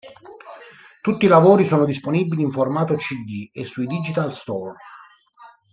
Tutti 1.01 1.25
i 1.25 1.27
lavori 1.27 1.63
sono 1.63 1.85
disponibili 1.85 2.41
in 2.41 2.49
formato 2.49 2.95
cd 2.95 3.51
e 3.53 3.63
sui 3.65 3.85
digital 3.85 4.33
stores. 4.33 4.83